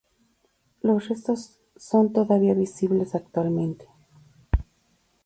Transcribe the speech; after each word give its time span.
Los 0.81 1.09
restos 1.09 1.59
son 1.77 2.11
todavía 2.11 2.55
visibles 2.55 3.13
actualmente. 3.13 3.85